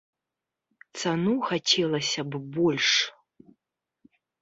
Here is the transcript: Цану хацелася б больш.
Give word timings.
Цану 1.01 1.35
хацелася 1.51 2.21
б 2.31 2.43
больш. 2.59 2.87